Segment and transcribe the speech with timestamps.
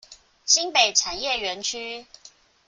[0.47, 2.07] 新北產業園區